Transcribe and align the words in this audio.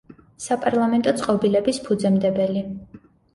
საპარლამენტო 0.45 1.13
წყობილების 1.19 1.81
ფუძემდებელი. 1.85 2.65